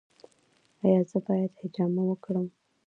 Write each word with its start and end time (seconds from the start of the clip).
ایا 0.83 1.01
زه 1.09 1.17
باید 1.27 1.51
حجامت 1.61 2.05
وکړم؟ 2.07 2.47